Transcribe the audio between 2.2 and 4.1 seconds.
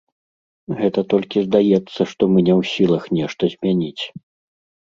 мы не ў сілах нешта змяніць.